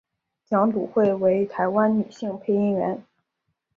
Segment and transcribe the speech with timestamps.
[0.47, 3.03] 蒋笃慧为台湾女性配音员。